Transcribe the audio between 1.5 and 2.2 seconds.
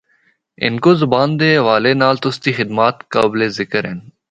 حوالے نال